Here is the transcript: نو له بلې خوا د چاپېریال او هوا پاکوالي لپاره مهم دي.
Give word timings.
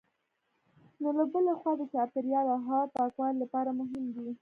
نو 1.01 1.09
له 1.17 1.23
بلې 1.33 1.53
خوا 1.59 1.71
د 1.77 1.83
چاپېریال 1.93 2.45
او 2.53 2.59
هوا 2.67 2.81
پاکوالي 2.95 3.37
لپاره 3.43 3.69
مهم 3.79 4.03
دي. 4.15 4.29